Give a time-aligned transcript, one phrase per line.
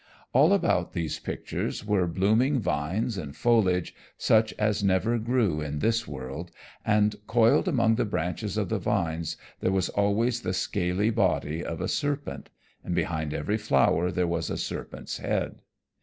[0.33, 6.07] All about these pictures were blooming vines and foliage such as never grew in this
[6.07, 6.49] world,
[6.83, 11.81] and coiled among the branches of the vines there was always the scaly body of
[11.81, 12.49] a serpent,
[12.83, 15.59] and behind every flower there was a serpent's head.